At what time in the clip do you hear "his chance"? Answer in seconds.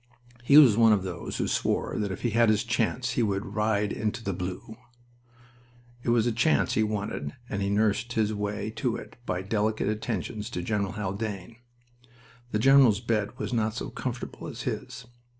2.49-3.11